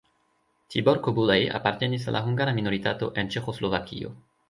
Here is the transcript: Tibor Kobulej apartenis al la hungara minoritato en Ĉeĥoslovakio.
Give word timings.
Tibor 0.73 0.97
Kobulej 1.07 1.45
apartenis 1.61 2.09
al 2.09 2.19
la 2.19 2.25
hungara 2.31 2.57
minoritato 2.63 3.15
en 3.25 3.35
Ĉeĥoslovakio. 3.37 4.21